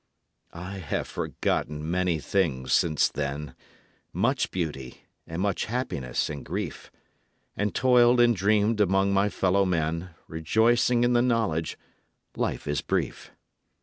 I 0.55 0.79
have 0.79 1.07
forgotten 1.07 1.91
many 1.91 2.17
things 2.17 2.73
since 2.73 3.07
then 3.07 3.53
Much 4.11 4.49
beauty 4.49 5.03
and 5.27 5.39
much 5.43 5.65
happiness 5.65 6.27
and 6.27 6.43
grief; 6.43 6.89
And 7.55 7.75
toiled 7.75 8.19
and 8.19 8.35
dreamed 8.35 8.81
among 8.81 9.13
my 9.13 9.29
fellow 9.29 9.63
men, 9.63 10.15
Rejoicing 10.27 11.03
in 11.03 11.13
the 11.13 11.21
knowledge 11.21 11.77
life 12.35 12.67
is 12.67 12.81
brief. 12.81 13.29